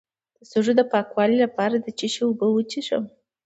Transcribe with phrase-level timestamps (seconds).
[0.37, 3.03] د سږو د پاکوالي لپاره د څه شي اوبه وڅښم؟